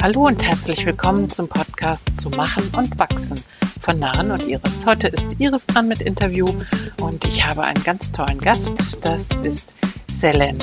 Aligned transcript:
Hallo 0.00 0.26
und 0.26 0.40
herzlich 0.44 0.86
willkommen 0.86 1.28
zum 1.28 1.48
Podcast 1.48 2.20
zu 2.20 2.30
Machen 2.30 2.62
und 2.76 2.96
Wachsen 3.00 3.42
von 3.80 3.98
Narren 3.98 4.30
und 4.30 4.46
Iris. 4.46 4.86
Heute 4.86 5.08
ist 5.08 5.34
Iris 5.40 5.66
dran 5.66 5.88
mit 5.88 6.00
Interview 6.00 6.46
und 7.02 7.26
ich 7.26 7.44
habe 7.44 7.64
einen 7.64 7.82
ganz 7.82 8.12
tollen 8.12 8.38
Gast. 8.38 9.04
Das 9.04 9.28
ist 9.42 9.74
Selen. 10.06 10.56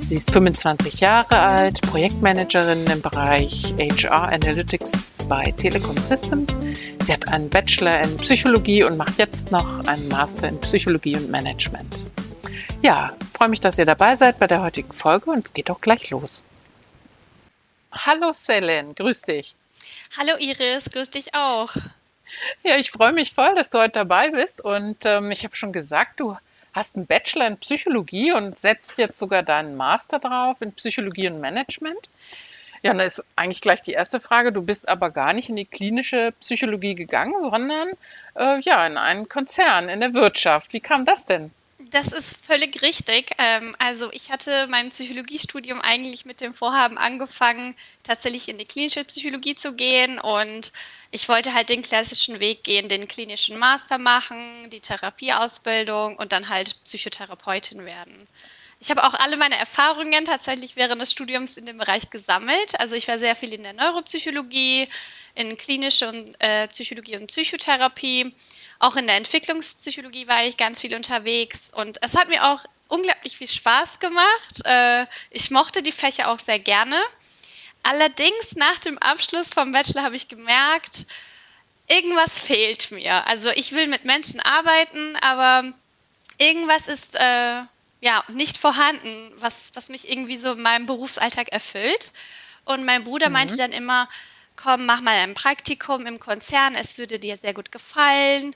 Sie 0.00 0.16
ist 0.16 0.30
25 0.30 1.00
Jahre 1.00 1.38
alt, 1.38 1.82
Projektmanagerin 1.82 2.86
im 2.86 3.02
Bereich 3.02 3.74
HR 3.78 4.32
Analytics 4.32 5.18
bei 5.28 5.52
Telekom 5.54 5.98
Systems. 5.98 6.58
Sie 7.02 7.12
hat 7.12 7.28
einen 7.28 7.50
Bachelor 7.50 8.00
in 8.00 8.16
Psychologie 8.16 8.84
und 8.84 8.96
macht 8.96 9.18
jetzt 9.18 9.52
noch 9.52 9.86
einen 9.86 10.08
Master 10.08 10.48
in 10.48 10.58
Psychologie 10.62 11.16
und 11.16 11.30
Management. 11.30 12.06
Ja, 12.80 13.12
freue 13.34 13.50
mich, 13.50 13.60
dass 13.60 13.76
ihr 13.76 13.84
dabei 13.84 14.16
seid 14.16 14.38
bei 14.38 14.46
der 14.46 14.62
heutigen 14.62 14.92
Folge 14.92 15.30
und 15.30 15.44
es 15.44 15.52
geht 15.52 15.70
auch 15.70 15.82
gleich 15.82 16.08
los. 16.08 16.42
Hallo 18.06 18.30
Selen, 18.30 18.94
grüß 18.94 19.22
dich. 19.22 19.56
Hallo 20.16 20.36
Iris, 20.38 20.84
grüß 20.84 21.10
dich 21.10 21.34
auch. 21.34 21.74
Ja, 22.62 22.76
ich 22.76 22.92
freue 22.92 23.12
mich 23.12 23.32
voll, 23.32 23.56
dass 23.56 23.70
du 23.70 23.78
heute 23.78 23.94
dabei 23.94 24.30
bist 24.30 24.64
und 24.64 25.04
ähm, 25.04 25.32
ich 25.32 25.42
habe 25.42 25.56
schon 25.56 25.72
gesagt, 25.72 26.20
du 26.20 26.36
hast 26.72 26.94
einen 26.94 27.06
Bachelor 27.06 27.48
in 27.48 27.56
Psychologie 27.56 28.30
und 28.30 28.56
setzt 28.56 28.98
jetzt 28.98 29.18
sogar 29.18 29.42
deinen 29.42 29.76
Master 29.76 30.20
drauf 30.20 30.58
in 30.60 30.72
Psychologie 30.74 31.28
und 31.28 31.40
Management. 31.40 32.08
Ja, 32.82 32.92
dann 32.92 33.00
ist 33.00 33.24
eigentlich 33.34 33.62
gleich 33.62 33.82
die 33.82 33.92
erste 33.92 34.20
Frage. 34.20 34.52
Du 34.52 34.62
bist 34.62 34.88
aber 34.88 35.10
gar 35.10 35.32
nicht 35.32 35.48
in 35.48 35.56
die 35.56 35.64
klinische 35.64 36.32
Psychologie 36.38 36.94
gegangen, 36.94 37.40
sondern 37.40 37.88
äh, 38.36 38.60
ja 38.60 38.86
in 38.86 38.96
einen 38.96 39.28
Konzern 39.28 39.88
in 39.88 39.98
der 39.98 40.14
Wirtschaft. 40.14 40.72
Wie 40.72 40.80
kam 40.80 41.04
das 41.04 41.24
denn? 41.24 41.50
Das 41.90 42.08
ist 42.08 42.44
völlig 42.44 42.82
richtig. 42.82 43.30
Ähm, 43.38 43.74
also 43.78 44.10
ich 44.12 44.30
hatte 44.30 44.66
mein 44.68 44.90
Psychologiestudium 44.90 45.80
eigentlich 45.80 46.26
mit 46.26 46.40
dem 46.40 46.52
Vorhaben 46.52 46.98
angefangen, 46.98 47.74
tatsächlich 48.02 48.48
in 48.48 48.58
die 48.58 48.66
klinische 48.66 49.04
Psychologie 49.04 49.54
zu 49.54 49.74
gehen 49.74 50.18
und 50.18 50.72
ich 51.10 51.28
wollte 51.28 51.54
halt 51.54 51.70
den 51.70 51.82
klassischen 51.82 52.40
Weg 52.40 52.64
gehen, 52.64 52.88
den 52.88 53.08
klinischen 53.08 53.58
Master 53.58 53.96
machen, 53.96 54.68
die 54.70 54.80
Therapieausbildung 54.80 56.16
und 56.16 56.32
dann 56.32 56.50
halt 56.50 56.76
Psychotherapeutin 56.84 57.84
werden. 57.86 58.28
Ich 58.80 58.90
habe 58.90 59.04
auch 59.04 59.14
alle 59.14 59.36
meine 59.36 59.56
Erfahrungen 59.56 60.24
tatsächlich 60.24 60.76
während 60.76 61.00
des 61.00 61.10
Studiums 61.10 61.56
in 61.56 61.66
dem 61.66 61.78
Bereich 61.78 62.10
gesammelt. 62.10 62.78
Also 62.78 62.94
ich 62.94 63.08
war 63.08 63.18
sehr 63.18 63.34
viel 63.34 63.52
in 63.52 63.64
der 63.64 63.72
Neuropsychologie, 63.72 64.86
in 65.34 65.56
klinische 65.56 66.08
und, 66.08 66.40
äh, 66.40 66.68
Psychologie 66.68 67.16
und 67.16 67.26
Psychotherapie 67.26 68.32
auch 68.78 68.96
in 68.96 69.06
der 69.06 69.16
Entwicklungspsychologie 69.16 70.28
war 70.28 70.44
ich 70.44 70.56
ganz 70.56 70.80
viel 70.80 70.94
unterwegs 70.94 71.70
und 71.72 72.00
es 72.02 72.16
hat 72.16 72.28
mir 72.28 72.44
auch 72.44 72.64
unglaublich 72.86 73.36
viel 73.36 73.48
Spaß 73.48 73.98
gemacht. 73.98 74.64
Äh, 74.64 75.06
ich 75.30 75.50
mochte 75.50 75.82
die 75.82 75.92
Fächer 75.92 76.30
auch 76.30 76.38
sehr 76.38 76.60
gerne. 76.60 76.96
Allerdings 77.82 78.54
nach 78.54 78.78
dem 78.78 78.98
Abschluss 78.98 79.48
vom 79.48 79.72
Bachelor 79.72 80.04
habe 80.04 80.16
ich 80.16 80.28
gemerkt, 80.28 81.06
irgendwas 81.88 82.40
fehlt 82.40 82.90
mir. 82.90 83.26
Also 83.26 83.50
ich 83.50 83.72
will 83.72 83.88
mit 83.88 84.04
Menschen 84.04 84.40
arbeiten, 84.40 85.16
aber 85.16 85.72
irgendwas 86.38 86.86
ist 86.86 87.16
äh, 87.16 87.62
ja 88.00 88.24
nicht 88.28 88.58
vorhanden, 88.58 89.32
was, 89.36 89.70
was 89.74 89.88
mich 89.88 90.08
irgendwie 90.08 90.36
so 90.36 90.52
in 90.52 90.62
meinem 90.62 90.86
Berufsalltag 90.86 91.48
erfüllt. 91.48 92.12
Und 92.64 92.84
mein 92.84 93.04
Bruder 93.04 93.28
mhm. 93.28 93.32
meinte 93.34 93.56
dann 93.56 93.72
immer, 93.72 94.08
komm, 94.56 94.86
mach 94.86 95.00
mal 95.00 95.16
ein 95.16 95.34
Praktikum 95.34 96.06
im 96.06 96.20
Konzern, 96.20 96.74
es 96.74 96.98
würde 96.98 97.18
dir 97.18 97.36
sehr 97.36 97.54
gut 97.54 97.72
gefallen. 97.72 98.54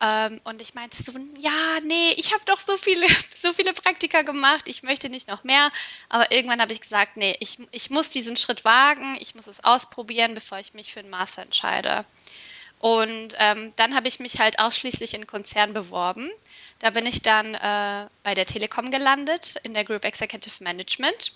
Ähm, 0.00 0.40
und 0.44 0.60
ich 0.60 0.74
meinte 0.74 1.00
so, 1.00 1.12
ja, 1.38 1.78
nee, 1.84 2.12
ich 2.16 2.32
habe 2.32 2.42
doch 2.44 2.58
so 2.58 2.76
viele, 2.76 3.06
so 3.40 3.52
viele 3.52 3.72
Praktika 3.72 4.22
gemacht, 4.22 4.66
ich 4.66 4.82
möchte 4.82 5.08
nicht 5.08 5.28
noch 5.28 5.44
mehr. 5.44 5.70
Aber 6.08 6.32
irgendwann 6.32 6.60
habe 6.60 6.72
ich 6.72 6.80
gesagt, 6.80 7.16
nee, 7.16 7.36
ich, 7.38 7.58
ich 7.70 7.90
muss 7.90 8.10
diesen 8.10 8.36
Schritt 8.36 8.64
wagen, 8.64 9.16
ich 9.20 9.34
muss 9.34 9.46
es 9.46 9.62
ausprobieren, 9.62 10.34
bevor 10.34 10.58
ich 10.58 10.74
mich 10.74 10.92
für 10.92 11.00
einen 11.00 11.10
Master 11.10 11.42
entscheide. 11.42 12.04
Und 12.82 13.36
ähm, 13.38 13.72
dann 13.76 13.94
habe 13.94 14.08
ich 14.08 14.18
mich 14.18 14.40
halt 14.40 14.58
ausschließlich 14.58 15.14
in 15.14 15.28
Konzern 15.28 15.72
beworben. 15.72 16.28
Da 16.80 16.90
bin 16.90 17.06
ich 17.06 17.22
dann 17.22 17.54
äh, 17.54 18.08
bei 18.24 18.34
der 18.34 18.44
Telekom 18.44 18.90
gelandet, 18.90 19.54
in 19.62 19.72
der 19.72 19.84
Group 19.84 20.04
Executive 20.04 20.64
Management. 20.64 21.32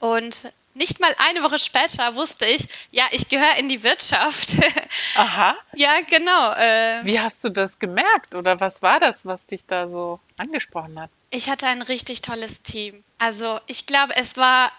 Und 0.00 0.52
nicht 0.74 1.00
mal 1.00 1.14
eine 1.16 1.42
Woche 1.42 1.58
später 1.58 2.14
wusste 2.14 2.44
ich, 2.44 2.68
ja, 2.90 3.04
ich 3.10 3.30
gehöre 3.30 3.56
in 3.56 3.68
die 3.68 3.82
Wirtschaft. 3.82 4.58
Aha. 5.16 5.56
ja, 5.74 5.92
genau. 6.06 6.52
Äh, 6.52 7.06
Wie 7.06 7.18
hast 7.18 7.36
du 7.40 7.48
das 7.48 7.78
gemerkt 7.78 8.34
oder 8.34 8.60
was 8.60 8.82
war 8.82 9.00
das, 9.00 9.24
was 9.24 9.46
dich 9.46 9.64
da 9.66 9.88
so 9.88 10.20
angesprochen 10.36 11.00
hat? 11.00 11.08
Ich 11.30 11.48
hatte 11.48 11.68
ein 11.68 11.80
richtig 11.80 12.20
tolles 12.20 12.60
Team. 12.60 13.02
Also 13.16 13.60
ich 13.66 13.86
glaube, 13.86 14.14
es 14.14 14.36
war 14.36 14.70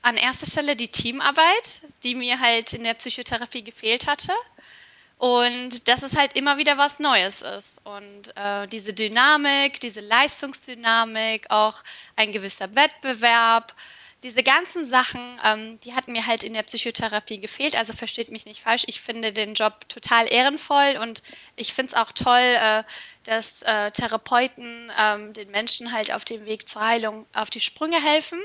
an 0.00 0.16
erster 0.16 0.46
Stelle 0.46 0.76
die 0.76 0.88
Teamarbeit, 0.88 1.82
die 2.04 2.14
mir 2.14 2.40
halt 2.40 2.72
in 2.72 2.84
der 2.84 2.94
Psychotherapie 2.94 3.64
gefehlt 3.64 4.06
hatte. 4.06 4.32
Und 5.18 5.88
dass 5.88 6.02
es 6.02 6.16
halt 6.16 6.36
immer 6.36 6.58
wieder 6.58 6.76
was 6.76 6.98
Neues 6.98 7.40
ist. 7.42 7.80
Und 7.84 8.36
äh, 8.36 8.66
diese 8.68 8.92
Dynamik, 8.92 9.80
diese 9.80 10.00
Leistungsdynamik, 10.00 11.46
auch 11.50 11.82
ein 12.16 12.32
gewisser 12.32 12.74
Wettbewerb 12.74 13.74
diese 14.26 14.42
ganzen 14.42 14.86
Sachen, 14.86 15.38
ähm, 15.44 15.78
die 15.84 15.94
hatten 15.94 16.12
mir 16.12 16.26
halt 16.26 16.42
in 16.42 16.54
der 16.54 16.62
Psychotherapie 16.62 17.38
gefehlt. 17.38 17.76
Also 17.76 17.92
versteht 17.92 18.30
mich 18.30 18.44
nicht 18.44 18.60
falsch. 18.60 18.84
Ich 18.86 19.00
finde 19.00 19.32
den 19.32 19.54
Job 19.54 19.88
total 19.88 20.30
ehrenvoll 20.32 20.98
und 21.00 21.22
ich 21.54 21.72
finde 21.72 21.92
es 21.92 21.98
auch 21.98 22.12
toll, 22.12 22.40
äh, 22.40 22.82
dass 23.24 23.62
äh, 23.62 23.90
Therapeuten 23.92 24.90
ähm, 24.98 25.32
den 25.32 25.50
Menschen 25.50 25.92
halt 25.92 26.12
auf 26.12 26.24
dem 26.24 26.44
Weg 26.46 26.68
zur 26.68 26.84
Heilung 26.84 27.26
auf 27.34 27.50
die 27.50 27.60
Sprünge 27.60 28.02
helfen. 28.02 28.40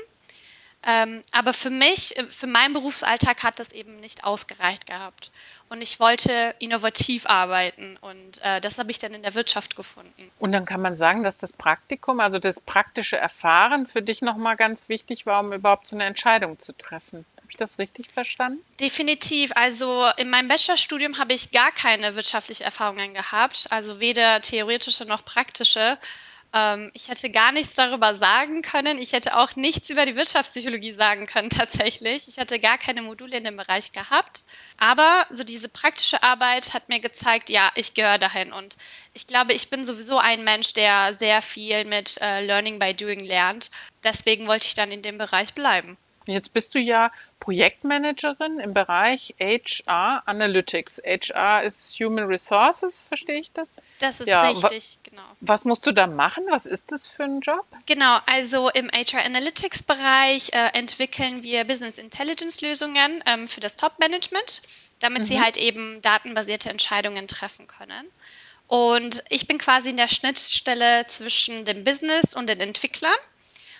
Ähm, 0.84 1.22
aber 1.30 1.52
für 1.54 1.70
mich, 1.70 2.16
äh, 2.16 2.26
für 2.26 2.46
meinen 2.46 2.72
Berufsalltag 2.72 3.42
hat 3.42 3.60
das 3.60 3.70
eben 3.72 4.00
nicht 4.00 4.24
ausgereicht 4.24 4.86
gehabt. 4.86 5.30
Und 5.68 5.80
ich 5.80 6.00
wollte 6.00 6.54
innovativ 6.58 7.24
arbeiten 7.26 7.96
und 8.00 8.42
äh, 8.42 8.60
das 8.60 8.78
habe 8.78 8.90
ich 8.90 8.98
dann 8.98 9.14
in 9.14 9.22
der 9.22 9.34
Wirtschaft 9.34 9.76
gefunden. 9.76 10.30
Und 10.38 10.52
dann 10.52 10.66
kann 10.66 10.82
man 10.82 10.96
sagen, 10.96 11.22
dass 11.22 11.36
das 11.36 11.52
Praktikum, 11.52 12.20
also 12.20 12.38
das 12.38 12.60
praktische 12.60 13.16
Erfahren 13.16 13.86
für 13.86 14.02
dich 14.02 14.22
nochmal 14.22 14.56
ganz 14.56 14.88
wichtig 14.88 15.24
war, 15.24 15.40
um 15.40 15.52
überhaupt 15.52 15.86
so 15.86 15.96
eine 15.96 16.04
Entscheidung 16.04 16.58
zu 16.58 16.76
treffen. 16.76 17.24
Habe 17.36 17.46
ich 17.48 17.56
das 17.56 17.78
richtig 17.78 18.10
verstanden? 18.10 18.62
Definitiv. 18.80 19.52
Also 19.54 20.06
in 20.16 20.28
meinem 20.30 20.48
Bachelorstudium 20.48 21.18
habe 21.18 21.32
ich 21.32 21.52
gar 21.52 21.70
keine 21.70 22.16
wirtschaftlichen 22.16 22.64
Erfahrungen 22.64 23.14
gehabt, 23.14 23.68
also 23.70 24.00
weder 24.00 24.42
theoretische 24.42 25.04
noch 25.04 25.24
praktische. 25.24 25.96
Ähm, 26.54 26.90
ich 26.94 27.08
hätte 27.08 27.30
gar 27.30 27.52
nichts 27.52 27.74
darüber 27.74 28.14
sagen 28.14 28.62
können. 28.62 28.98
Ich 28.98 29.12
hätte 29.12 29.36
auch 29.38 29.56
nichts 29.56 29.88
über 29.90 30.04
die 30.04 30.16
Wirtschaftspsychologie 30.16 30.92
sagen 30.92 31.26
können 31.26 31.50
tatsächlich. 31.50 32.28
Ich 32.28 32.38
hatte 32.38 32.58
gar 32.58 32.78
keine 32.78 33.02
Module 33.02 33.36
in 33.36 33.44
dem 33.44 33.56
Bereich 33.56 33.92
gehabt. 33.92 34.44
Aber 34.78 35.26
so 35.30 35.44
diese 35.44 35.68
praktische 35.68 36.22
Arbeit 36.22 36.74
hat 36.74 36.88
mir 36.88 37.00
gezeigt, 37.00 37.50
ja, 37.50 37.70
ich 37.74 37.94
gehöre 37.94 38.18
dahin. 38.18 38.52
Und 38.52 38.76
ich 39.14 39.26
glaube, 39.26 39.52
ich 39.52 39.70
bin 39.70 39.84
sowieso 39.84 40.18
ein 40.18 40.44
Mensch, 40.44 40.72
der 40.74 41.14
sehr 41.14 41.42
viel 41.42 41.84
mit 41.84 42.20
äh, 42.20 42.44
Learning 42.44 42.78
by 42.78 42.94
Doing 42.94 43.20
lernt. 43.20 43.70
Deswegen 44.04 44.46
wollte 44.46 44.66
ich 44.66 44.74
dann 44.74 44.92
in 44.92 45.02
dem 45.02 45.18
Bereich 45.18 45.54
bleiben. 45.54 45.96
Jetzt 46.26 46.52
bist 46.52 46.74
du 46.74 46.78
ja 46.78 47.10
Projektmanagerin 47.42 48.60
im 48.60 48.72
Bereich 48.72 49.34
HR 49.40 50.22
Analytics. 50.26 51.02
HR 51.04 51.64
ist 51.64 51.98
Human 51.98 52.26
Resources, 52.26 53.02
verstehe 53.02 53.40
ich 53.40 53.50
das? 53.50 53.68
Das 53.98 54.20
ist 54.20 54.28
ja, 54.28 54.48
richtig, 54.48 55.00
genau. 55.02 55.24
Was 55.40 55.64
musst 55.64 55.84
du 55.84 55.90
da 55.90 56.06
machen? 56.06 56.44
Was 56.50 56.66
ist 56.66 56.92
das 56.92 57.08
für 57.08 57.24
ein 57.24 57.40
Job? 57.40 57.66
Genau, 57.86 58.18
also 58.26 58.68
im 58.68 58.88
HR 58.92 59.24
Analytics 59.24 59.82
Bereich 59.82 60.52
äh, 60.52 60.68
entwickeln 60.74 61.42
wir 61.42 61.64
Business 61.64 61.98
Intelligence 61.98 62.60
Lösungen 62.60 63.24
ähm, 63.26 63.48
für 63.48 63.58
das 63.58 63.74
Top-Management, 63.74 64.62
damit 65.00 65.22
mhm. 65.22 65.26
sie 65.26 65.40
halt 65.40 65.56
eben 65.56 66.00
datenbasierte 66.00 66.70
Entscheidungen 66.70 67.26
treffen 67.26 67.66
können. 67.66 68.06
Und 68.68 69.24
ich 69.30 69.48
bin 69.48 69.58
quasi 69.58 69.90
in 69.90 69.96
der 69.96 70.06
Schnittstelle 70.06 71.08
zwischen 71.08 71.64
dem 71.64 71.82
Business 71.82 72.36
und 72.36 72.48
den 72.48 72.60
Entwicklern 72.60 73.10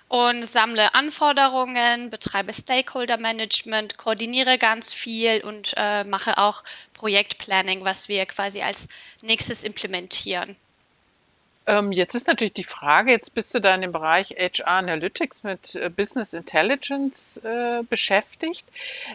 und 0.09 0.45
sammle 0.45 0.95
Anforderungen, 0.95 2.11
betreibe 2.11 2.53
Stakeholder 2.53 3.17
Management, 3.17 3.97
koordiniere 3.97 4.59
ganz 4.59 4.93
viel 4.93 5.43
und 5.43 5.75
äh, 5.77 6.05
mache 6.05 6.39
auch 6.39 6.63
Projektplanning, 6.95 7.85
was 7.85 8.09
wir 8.09 8.27
quasi 8.27 8.63
als 8.63 8.89
nächstes 9.23 9.65
implementieren. 9.65 10.57
Ähm, 11.67 11.93
jetzt 11.93 12.15
ist 12.15 12.27
natürlich 12.27 12.55
die 12.55 12.65
Frage, 12.65 13.13
jetzt 13.13 13.35
bist 13.35 13.55
du 13.55 13.61
da 13.61 13.75
in 13.75 13.83
dem 13.83 13.93
Bereich 13.93 14.31
HR 14.31 14.67
Analytics 14.67 15.45
mit 15.45 15.77
äh, 15.77 15.91
Business 15.91 16.33
Intelligence 16.33 17.37
äh, 17.39 17.83
beschäftigt. 17.89 18.67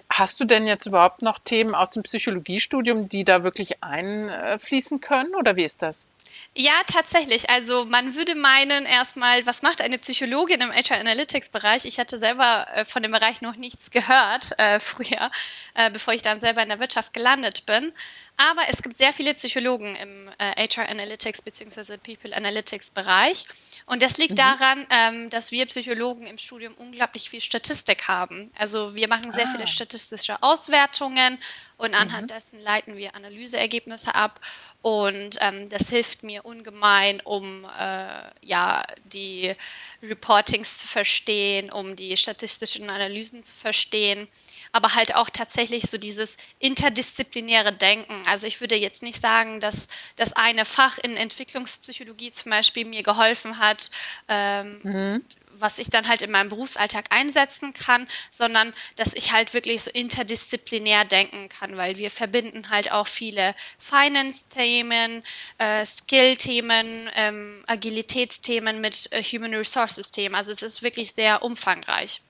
Hast 0.10 0.40
du 0.40 0.46
denn 0.46 0.66
jetzt 0.66 0.86
überhaupt 0.86 1.22
noch 1.22 1.40
Themen 1.40 1.76
aus 1.76 1.90
dem 1.90 2.04
Psychologiestudium, 2.04 3.10
die 3.10 3.26
da 3.26 3.44
wirklich 3.44 3.84
einfließen 3.84 5.02
können 5.02 5.36
oder 5.36 5.58
wie 5.58 5.66
ist 5.66 5.82
das? 5.82 6.08
Ja, 6.56 6.74
tatsächlich. 6.88 7.50
Also 7.50 7.86
man 7.86 8.16
würde 8.16 8.34
meinen 8.34 8.86
erstmal, 8.86 9.46
was 9.46 9.62
macht 9.62 9.82
eine 9.82 10.00
Psychologin 10.00 10.62
im 10.62 10.72
HR 10.72 11.00
Analytics 11.00 11.50
Bereich? 11.50 11.86
Ich 11.86 12.00
hatte 12.00 12.18
selber 12.18 12.68
äh, 12.74 12.84
von 12.84 13.04
dem 13.04 13.12
Bereich 13.12 13.42
noch 13.42 13.56
nichts 13.56 13.92
gehört 13.92 14.58
äh, 14.58 14.80
früher, 14.82 15.30
äh, 15.76 15.92
bevor 15.92 16.16
ich 16.16 16.24
dann 16.24 16.40
selber 16.40 16.64
in 16.64 16.70
der 16.70 16.80
Wirtschaft 16.80 17.14
gelandet 17.14 17.66
bin. 17.68 17.94
Aber 18.38 18.62
es 18.70 18.82
gibt 18.82 18.98
sehr 18.98 19.14
viele 19.14 19.34
Psychologen 19.34 19.96
im 19.96 20.30
HR 20.40 20.86
äh, 20.86 20.92
Analytics 20.92 21.42
bzw. 21.42 21.98
People 21.98 22.36
Analytics 22.36 22.92
Bereich. 22.92 23.46
Und 23.86 24.02
das 24.02 24.18
liegt 24.18 24.32
mhm. 24.32 24.36
daran, 24.36 24.88
ähm, 24.90 25.30
dass 25.30 25.52
wir 25.52 25.66
Psychologen 25.66 26.28
im 26.28 26.38
Studium 26.38 26.74
unglaublich 26.76 27.30
viel 27.30 27.42
Statistik 27.42 28.08
haben. 28.08 28.52
Also 28.58 28.96
wir 28.96 29.08
machen 29.08 29.32
sehr 29.32 29.46
ah. 29.46 29.52
viele 29.52 29.68
statistische 29.68 30.42
Auswertungen 30.44 31.40
und 31.78 31.94
anhand 31.94 32.24
mhm. 32.24 32.36
dessen 32.36 32.60
leiten 32.60 32.98
wir 32.98 33.16
Analyseergebnisse 33.16 34.16
ab. 34.16 34.40
Und 34.82 35.38
ähm, 35.42 35.70
das 35.70 35.90
hilft 35.90 36.24
mir 36.24 36.46
ungemein, 36.46 37.20
um 37.22 37.66
äh, 37.66 38.24
ja, 38.42 38.84
die 39.06 39.54
Reportings 40.02 40.78
zu 40.80 40.88
verstehen, 40.88 41.72
um 41.72 41.96
die 41.96 42.16
statistischen 42.16 42.90
Analysen 42.90 43.44
zu 43.44 43.54
verstehen, 43.54 44.28
aber 44.72 44.96
halt 44.96 45.16
auch 45.16 45.30
tatsächlich 45.30 45.84
so 45.90 45.98
dieses 45.98 46.38
interdisziplinäre 46.60 47.74
Denken. 47.74 48.24
Also 48.28 48.48
ich 48.48 48.62
würde 48.62 48.76
jetzt 48.76 49.04
nicht 49.04 49.22
sagen, 49.22 49.60
dass 49.60 49.88
das 50.16 50.34
eine 50.34 50.66
Fach 50.66 50.98
in 51.00 51.18
Entwicklungspsychologie 51.18 52.32
zum 52.32 52.52
Beispiel 52.52 52.86
mir 52.86 53.04
geholfen 53.04 53.60
hat, 53.60 53.92
ähm, 54.28 54.80
mhm 54.84 55.26
was 55.60 55.78
ich 55.78 55.90
dann 55.90 56.08
halt 56.08 56.22
in 56.22 56.32
meinem 56.32 56.50
Berufsalltag 56.50 57.06
einsetzen 57.10 57.74
kann, 57.74 58.08
sondern 58.32 58.74
dass 58.96 59.14
ich 59.14 59.34
halt 59.34 59.54
wirklich 59.54 59.84
so 59.84 59.92
interdisziplinär 59.92 61.06
denken 61.06 61.50
kann, 61.50 61.78
weil 61.78 61.98
wir 61.98 62.12
verbinden 62.12 62.70
halt 62.70 62.92
auch 62.92 63.08
viele 63.08 63.56
Finance-Themen, 63.80 65.24
äh, 65.58 65.86
Skill-Themen, 65.86 67.10
ähm, 67.16 67.64
Agilitätsthemen 67.68 68.82
mit 68.82 69.12
äh, 69.12 69.24
Human 69.24 69.54
Resources-Themen. 69.54 70.36
Also 70.36 70.52
es 70.52 70.64
ist 70.64 70.84
wirklich 70.84 71.12
sehr 71.12 71.44
umfangreich. 71.44 72.22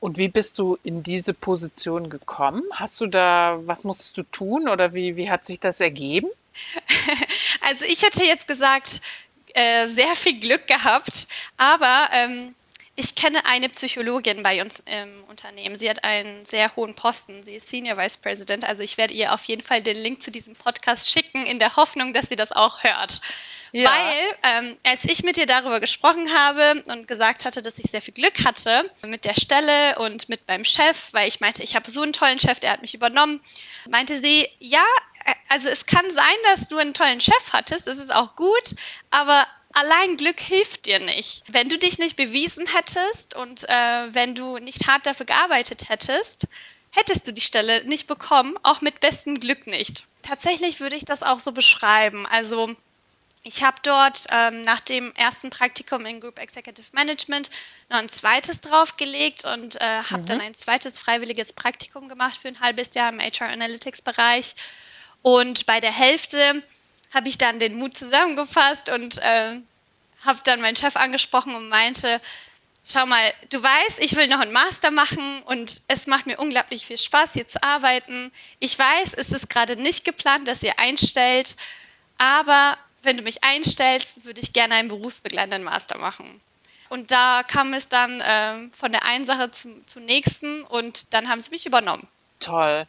Und 0.00 0.16
wie 0.16 0.28
bist 0.28 0.58
du 0.58 0.78
in 0.82 1.02
diese 1.02 1.34
Position 1.34 2.08
gekommen? 2.08 2.62
Hast 2.72 3.00
du 3.02 3.06
da, 3.06 3.60
was 3.64 3.84
musstest 3.84 4.16
du 4.16 4.22
tun 4.22 4.68
oder 4.68 4.94
wie, 4.94 5.16
wie 5.16 5.30
hat 5.30 5.46
sich 5.46 5.60
das 5.60 5.80
ergeben? 5.80 6.28
Also 7.62 7.84
ich 7.84 8.02
hätte 8.02 8.24
jetzt 8.24 8.46
gesagt, 8.46 9.02
äh, 9.54 9.86
sehr 9.86 10.14
viel 10.16 10.40
Glück 10.40 10.66
gehabt, 10.66 11.28
aber 11.56 12.08
ähm, 12.12 12.54
ich 13.00 13.14
kenne 13.14 13.46
eine 13.46 13.70
Psychologin 13.70 14.42
bei 14.42 14.60
uns 14.60 14.80
im 14.80 15.24
Unternehmen. 15.24 15.74
Sie 15.74 15.88
hat 15.88 16.04
einen 16.04 16.44
sehr 16.44 16.76
hohen 16.76 16.94
Posten. 16.94 17.42
Sie 17.42 17.54
ist 17.54 17.70
Senior 17.70 17.96
Vice 17.96 18.18
President. 18.18 18.62
Also 18.62 18.82
ich 18.82 18.98
werde 18.98 19.14
ihr 19.14 19.32
auf 19.32 19.42
jeden 19.44 19.62
Fall 19.62 19.82
den 19.82 19.96
Link 19.96 20.20
zu 20.20 20.30
diesem 20.30 20.54
Podcast 20.54 21.10
schicken, 21.10 21.46
in 21.46 21.58
der 21.58 21.76
Hoffnung, 21.76 22.12
dass 22.12 22.28
sie 22.28 22.36
das 22.36 22.52
auch 22.52 22.84
hört. 22.84 23.22
Ja. 23.72 23.90
Weil, 23.90 24.36
ähm, 24.42 24.76
als 24.84 25.04
ich 25.06 25.22
mit 25.22 25.38
ihr 25.38 25.46
darüber 25.46 25.80
gesprochen 25.80 26.28
habe 26.34 26.84
und 26.88 27.08
gesagt 27.08 27.46
hatte, 27.46 27.62
dass 27.62 27.78
ich 27.78 27.90
sehr 27.90 28.02
viel 28.02 28.12
Glück 28.12 28.44
hatte 28.44 28.90
mit 29.06 29.24
der 29.24 29.34
Stelle 29.34 29.98
und 29.98 30.28
mit 30.28 30.46
meinem 30.46 30.64
Chef, 30.64 31.14
weil 31.14 31.26
ich 31.26 31.40
meinte, 31.40 31.62
ich 31.62 31.76
habe 31.76 31.90
so 31.90 32.02
einen 32.02 32.12
tollen 32.12 32.38
Chef, 32.38 32.60
der 32.60 32.72
hat 32.72 32.82
mich 32.82 32.92
übernommen, 32.92 33.40
meinte 33.88 34.20
sie, 34.20 34.46
ja, 34.58 34.84
äh, 35.24 35.32
also 35.48 35.70
es 35.70 35.86
kann 35.86 36.10
sein, 36.10 36.24
dass 36.50 36.68
du 36.68 36.76
einen 36.76 36.92
tollen 36.92 37.20
Chef 37.20 37.52
hattest, 37.52 37.86
das 37.86 37.98
ist 37.98 38.12
auch 38.12 38.36
gut, 38.36 38.74
aber 39.10 39.46
allein 39.72 40.16
Glück 40.16 40.40
hilft 40.40 40.86
dir 40.86 40.98
nicht. 40.98 41.42
Wenn 41.48 41.68
du 41.68 41.76
dich 41.76 41.98
nicht 41.98 42.16
bewiesen 42.16 42.66
hättest 42.66 43.34
und 43.36 43.68
äh, 43.68 44.14
wenn 44.14 44.34
du 44.34 44.58
nicht 44.58 44.86
hart 44.86 45.06
dafür 45.06 45.26
gearbeitet 45.26 45.88
hättest, 45.88 46.48
hättest 46.90 47.26
du 47.26 47.32
die 47.32 47.40
Stelle 47.40 47.84
nicht 47.84 48.06
bekommen, 48.06 48.56
auch 48.62 48.80
mit 48.80 49.00
bestem 49.00 49.34
Glück 49.36 49.66
nicht. 49.66 50.04
Tatsächlich 50.22 50.80
würde 50.80 50.96
ich 50.96 51.04
das 51.04 51.22
auch 51.22 51.40
so 51.40 51.52
beschreiben. 51.52 52.26
Also 52.26 52.74
ich 53.42 53.62
habe 53.62 53.78
dort 53.82 54.26
ähm, 54.30 54.60
nach 54.62 54.80
dem 54.80 55.14
ersten 55.14 55.48
Praktikum 55.48 56.04
in 56.04 56.20
Group 56.20 56.38
Executive 56.38 56.88
Management 56.92 57.50
noch 57.88 57.98
ein 57.98 58.08
zweites 58.08 58.60
draufgelegt 58.60 59.44
und 59.44 59.80
äh, 59.80 60.02
habe 60.02 60.22
mhm. 60.22 60.26
dann 60.26 60.40
ein 60.40 60.54
zweites 60.54 60.98
freiwilliges 60.98 61.54
Praktikum 61.54 62.08
gemacht 62.08 62.36
für 62.36 62.48
ein 62.48 62.60
halbes 62.60 62.90
Jahr 62.94 63.10
im 63.10 63.18
HR 63.18 63.48
Analytics 63.48 64.02
Bereich. 64.02 64.54
Und 65.22 65.64
bei 65.64 65.80
der 65.80 65.92
Hälfte 65.92 66.62
habe 67.12 67.28
ich 67.28 67.38
dann 67.38 67.58
den 67.58 67.76
Mut 67.76 67.96
zusammengefasst 67.96 68.88
und 68.90 69.18
äh, 69.18 69.60
habe 70.24 70.40
dann 70.44 70.60
meinen 70.60 70.76
Chef 70.76 70.96
angesprochen 70.96 71.54
und 71.54 71.68
meinte, 71.68 72.20
schau 72.84 73.06
mal, 73.06 73.32
du 73.50 73.62
weißt, 73.62 73.98
ich 73.98 74.16
will 74.16 74.28
noch 74.28 74.40
einen 74.40 74.52
Master 74.52 74.90
machen 74.90 75.42
und 75.44 75.82
es 75.88 76.06
macht 76.06 76.26
mir 76.26 76.38
unglaublich 76.38 76.86
viel 76.86 76.98
Spaß, 76.98 77.32
hier 77.32 77.48
zu 77.48 77.62
arbeiten. 77.62 78.32
Ich 78.58 78.78
weiß, 78.78 79.14
es 79.14 79.30
ist 79.30 79.48
gerade 79.48 79.76
nicht 79.76 80.04
geplant, 80.04 80.48
dass 80.48 80.62
ihr 80.62 80.78
einstellt, 80.78 81.56
aber 82.18 82.76
wenn 83.02 83.16
du 83.16 83.22
mich 83.22 83.42
einstellst, 83.42 84.24
würde 84.24 84.40
ich 84.40 84.52
gerne 84.52 84.74
einen 84.74 84.88
berufsbegleitenden 84.88 85.64
Master 85.64 85.98
machen. 85.98 86.40
Und 86.90 87.10
da 87.12 87.42
kam 87.44 87.72
es 87.72 87.88
dann 87.88 88.20
äh, 88.20 88.68
von 88.76 88.92
der 88.92 89.04
einen 89.04 89.24
Sache 89.24 89.50
zum, 89.52 89.86
zur 89.86 90.02
nächsten 90.02 90.64
und 90.64 91.12
dann 91.14 91.28
haben 91.28 91.40
sie 91.40 91.50
mich 91.50 91.64
übernommen. 91.64 92.08
Toll. 92.40 92.86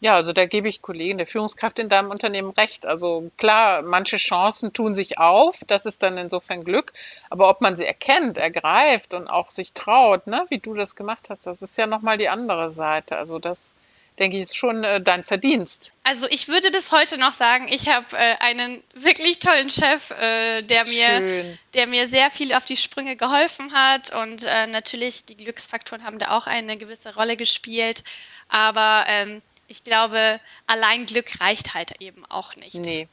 Ja, 0.00 0.14
also 0.14 0.32
da 0.32 0.46
gebe 0.46 0.68
ich 0.68 0.82
Kollegen 0.82 1.18
der 1.18 1.26
Führungskraft 1.26 1.78
in 1.78 1.88
deinem 1.88 2.10
Unternehmen 2.10 2.50
recht. 2.50 2.86
Also 2.86 3.30
klar, 3.36 3.82
manche 3.82 4.16
Chancen 4.16 4.72
tun 4.72 4.94
sich 4.94 5.18
auf, 5.18 5.60
das 5.66 5.86
ist 5.86 6.02
dann 6.02 6.16
insofern 6.16 6.64
Glück. 6.64 6.92
Aber 7.30 7.48
ob 7.48 7.60
man 7.60 7.76
sie 7.76 7.84
erkennt, 7.84 8.38
ergreift 8.38 9.14
und 9.14 9.28
auch 9.28 9.50
sich 9.50 9.72
traut, 9.72 10.26
ne, 10.26 10.46
wie 10.48 10.58
du 10.58 10.74
das 10.74 10.96
gemacht 10.96 11.28
hast, 11.28 11.46
das 11.46 11.62
ist 11.62 11.76
ja 11.78 11.86
nochmal 11.86 12.18
die 12.18 12.28
andere 12.28 12.72
Seite. 12.72 13.16
Also 13.16 13.38
das 13.38 13.76
denke 14.18 14.36
ich, 14.36 14.42
ist 14.42 14.56
schon 14.56 14.84
äh, 14.84 15.00
dein 15.00 15.22
Verdienst. 15.22 15.94
Also 16.04 16.26
ich 16.28 16.48
würde 16.48 16.70
bis 16.70 16.92
heute 16.92 17.18
noch 17.18 17.30
sagen, 17.30 17.66
ich 17.68 17.88
habe 17.88 18.06
äh, 18.16 18.36
einen 18.40 18.82
wirklich 18.94 19.38
tollen 19.38 19.70
Chef, 19.70 20.10
äh, 20.10 20.62
der 20.62 20.84
mir, 20.84 21.56
der 21.74 21.86
mir 21.86 22.06
sehr 22.06 22.30
viel 22.30 22.52
auf 22.54 22.64
die 22.64 22.76
Sprünge 22.76 23.16
geholfen 23.16 23.72
hat 23.72 24.14
und 24.14 24.44
äh, 24.44 24.66
natürlich 24.66 25.24
die 25.24 25.36
Glücksfaktoren 25.36 26.04
haben 26.04 26.18
da 26.18 26.36
auch 26.36 26.46
eine 26.46 26.76
gewisse 26.76 27.14
Rolle 27.14 27.36
gespielt. 27.36 28.04
Aber 28.48 29.04
ähm, 29.08 29.40
ich 29.68 29.84
glaube, 29.84 30.40
allein 30.66 31.06
Glück 31.06 31.40
reicht 31.40 31.74
halt 31.74 32.00
eben 32.00 32.24
auch 32.28 32.56
nicht. 32.56 32.74
Nee. 32.74 33.08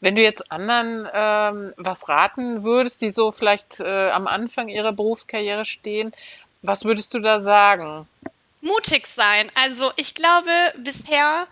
Wenn 0.00 0.16
du 0.16 0.22
jetzt 0.22 0.52
anderen 0.52 1.08
ähm, 1.12 1.74
was 1.76 2.08
raten 2.08 2.62
würdest, 2.62 3.00
die 3.02 3.10
so 3.10 3.32
vielleicht 3.32 3.80
äh, 3.80 4.10
am 4.10 4.26
Anfang 4.26 4.68
ihrer 4.68 4.92
Berufskarriere 4.92 5.64
stehen, 5.64 6.12
was 6.62 6.84
würdest 6.84 7.14
du 7.14 7.20
da 7.20 7.40
sagen? 7.40 8.06
Mutig 8.60 9.06
sein. 9.06 9.50
Also 9.54 9.92
ich 9.96 10.14
glaube, 10.14 10.50
bisher 10.78 11.46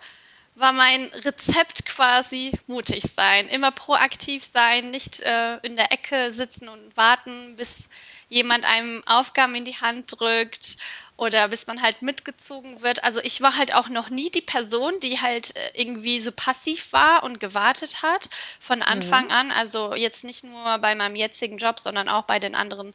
war 0.55 0.71
mein 0.71 1.05
Rezept 1.05 1.85
quasi 1.85 2.51
mutig 2.67 3.03
sein. 3.15 3.47
Immer 3.47 3.71
proaktiv 3.71 4.47
sein, 4.51 4.91
nicht 4.91 5.21
äh, 5.21 5.57
in 5.57 5.75
der 5.75 5.91
Ecke 5.91 6.31
sitzen 6.31 6.69
und 6.69 6.95
warten, 6.95 7.55
bis 7.55 7.89
jemand 8.29 8.65
einem 8.65 9.03
Aufgaben 9.05 9.55
in 9.55 9.65
die 9.65 9.75
Hand 9.75 10.19
drückt 10.19 10.77
oder 11.15 11.47
bis 11.47 11.67
man 11.67 11.81
halt 11.81 12.01
mitgezogen 12.01 12.81
wird. 12.81 13.03
Also 13.03 13.19
ich 13.23 13.41
war 13.41 13.55
halt 13.55 13.73
auch 13.75 13.87
noch 13.87 14.09
nie 14.09 14.31
die 14.31 14.41
Person, 14.41 14.99
die 15.01 15.21
halt 15.21 15.55
äh, 15.55 15.71
irgendwie 15.73 16.19
so 16.19 16.31
passiv 16.31 16.91
war 16.91 17.23
und 17.23 17.39
gewartet 17.39 18.01
hat 18.01 18.29
von 18.59 18.81
Anfang 18.81 19.25
mhm. 19.25 19.31
an. 19.31 19.51
Also 19.51 19.93
jetzt 19.95 20.23
nicht 20.23 20.43
nur 20.43 20.77
bei 20.79 20.95
meinem 20.95 21.15
jetzigen 21.15 21.57
Job, 21.57 21.79
sondern 21.79 22.09
auch 22.09 22.23
bei 22.23 22.39
den 22.39 22.55
anderen 22.55 22.93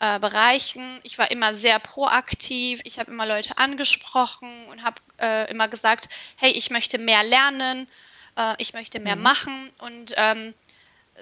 äh, 0.00 0.18
Bereichen. 0.18 1.00
Ich 1.02 1.18
war 1.18 1.30
immer 1.30 1.54
sehr 1.54 1.78
proaktiv. 1.78 2.80
Ich 2.84 2.98
habe 2.98 3.10
immer 3.10 3.26
Leute 3.26 3.58
angesprochen 3.58 4.66
und 4.70 4.82
habe 4.82 4.96
äh, 5.20 5.50
immer 5.50 5.68
gesagt, 5.68 6.08
hey, 6.36 6.50
ich 6.50 6.70
möchte 6.70 6.98
mehr 6.98 7.24
lernen, 7.24 7.88
äh, 8.36 8.54
ich 8.58 8.74
möchte 8.74 9.00
mehr 9.00 9.16
mhm. 9.16 9.22
machen 9.22 9.70
und 9.78 10.14
ähm, 10.16 10.54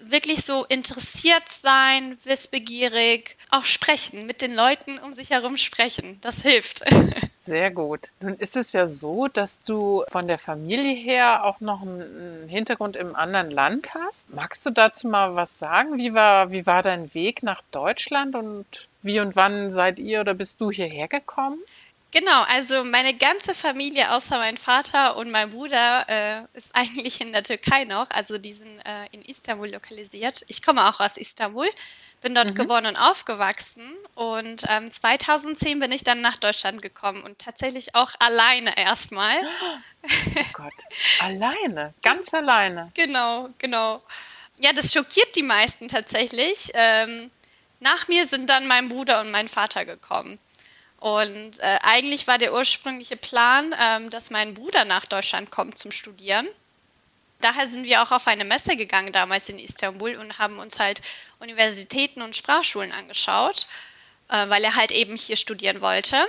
wirklich 0.03 0.45
so 0.45 0.65
interessiert 0.65 1.49
sein, 1.49 2.17
wissbegierig, 2.25 3.37
auch 3.51 3.65
sprechen, 3.65 4.27
mit 4.27 4.43
den 4.43 4.55
Leuten 4.55 4.99
um 4.99 5.15
sich 5.15 5.31
herum 5.31 5.57
sprechen. 5.57 6.19
Das 6.21 6.43
hilft. 6.43 6.83
Sehr 7.41 7.71
gut. 7.71 8.11
Nun 8.21 8.35
ist 8.35 8.57
es 8.57 8.73
ja 8.73 8.89
so, 8.89 9.29
dass 9.29 9.63
du 9.63 10.05
von 10.09 10.27
der 10.27 10.39
Familie 10.39 10.95
her 10.95 11.45
auch 11.45 11.61
noch 11.61 11.83
einen 11.83 12.49
Hintergrund 12.49 12.97
im 12.97 13.15
anderen 13.15 13.51
Land 13.51 13.95
hast. 13.95 14.35
Magst 14.35 14.67
du 14.67 14.71
dazu 14.71 15.07
mal 15.07 15.37
was 15.37 15.59
sagen? 15.59 15.97
Wie 15.97 16.13
war, 16.13 16.51
wie 16.51 16.67
war 16.67 16.83
dein 16.83 17.15
Weg 17.15 17.45
nach 17.45 17.63
Deutschland 17.71 18.35
und 18.35 18.67
wie 19.03 19.21
und 19.21 19.37
wann 19.37 19.73
seid 19.73 20.01
ihr 20.01 20.21
oder 20.21 20.35
bist 20.35 20.61
du 20.61 20.73
hierher 20.73 21.07
gekommen? 21.07 21.61
Genau, 22.19 22.45
also 22.45 22.83
meine 22.83 23.13
ganze 23.13 23.53
Familie 23.53 24.11
außer 24.11 24.39
mein 24.39 24.57
Vater 24.57 25.17
und 25.17 25.31
mein 25.31 25.51
Bruder 25.51 26.07
äh, 26.09 26.57
ist 26.57 26.75
eigentlich 26.75 27.21
in 27.21 27.31
der 27.31 27.43
Türkei 27.43 27.85
noch. 27.85 28.09
Also 28.09 28.39
die 28.39 28.55
sind 28.55 28.79
äh, 28.87 29.05
in 29.13 29.21
Istanbul 29.21 29.69
lokalisiert. 29.69 30.43
Ich 30.49 30.63
komme 30.63 30.89
auch 30.89 30.99
aus 31.01 31.19
Istanbul, 31.19 31.69
bin 32.23 32.35
dort 32.35 32.53
mhm. 32.53 32.55
geboren 32.55 32.87
und 32.87 32.97
aufgewachsen. 32.97 33.95
Und 34.15 34.65
ähm, 34.67 34.91
2010 34.91 35.79
bin 35.79 35.93
ich 35.93 36.05
dann 36.05 36.23
nach 36.23 36.39
Deutschland 36.39 36.81
gekommen 36.81 37.23
und 37.23 37.39
tatsächlich 37.39 37.95
auch 37.95 38.13
alleine 38.19 38.79
erstmal. 38.79 39.37
Oh 39.45 40.43
Gott, 40.55 40.73
alleine, 41.21 41.93
ganz 42.03 42.33
alleine. 42.33 42.93
Genau, 42.95 43.51
genau. 43.59 44.03
Ja, 44.57 44.73
das 44.73 44.91
schockiert 44.95 45.37
die 45.37 45.43
meisten 45.43 45.89
tatsächlich. 45.89 46.71
Ähm, 46.73 47.31
nach 47.81 48.09
mir 48.09 48.25
sind 48.25 48.49
dann 48.49 48.67
mein 48.67 48.89
Bruder 48.89 49.21
und 49.21 49.31
mein 49.31 49.49
Vater 49.49 49.85
gekommen. 49.85 50.39
Und 50.99 51.59
äh, 51.61 51.79
eigentlich 51.83 52.27
war 52.27 52.39
der 52.39 52.55
ursprüngliche 52.55 53.17
Plan, 53.17 53.75
ähm, 53.79 54.11
dass 54.11 54.31
mein 54.31 54.55
Bruder 54.55 54.85
nach 54.85 55.05
Deutschland 55.05 55.51
kommt 55.51 55.79
zum 55.79 55.93
Studieren. 55.93 56.49
daher 57.41 57.69
sind 57.69 57.85
wir 57.85 58.03
auch 58.03 58.13
auf 58.13 58.27
eine 58.27 58.45
Messe 58.45 58.77
gegangen 58.77 59.13
damals 59.13 59.49
in 59.51 59.59
Istanbul 59.59 60.17
und 60.17 60.39
haben 60.39 60.59
uns 60.59 60.81
halt 60.81 61.03
Universitäten 61.39 62.23
und 62.23 62.35
Sprachschulen 62.35 62.93
angeschaut, 62.93 63.67
äh, 64.31 64.49
weil 64.49 64.65
er 64.65 64.75
halt 64.75 64.91
eben 64.91 65.17
hier 65.17 65.37
studieren 65.37 65.83
wollte. 65.83 66.27